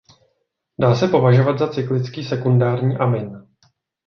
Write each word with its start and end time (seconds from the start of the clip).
Dá 0.81 0.95
se 0.95 1.07
považovat 1.07 1.59
za 1.59 1.67
cyklický 1.67 2.23
sekundární 2.23 2.97
amin. 2.97 3.47